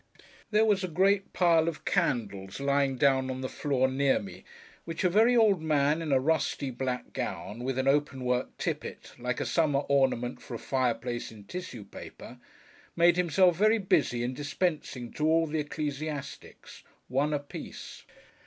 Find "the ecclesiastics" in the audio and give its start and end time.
15.45-16.81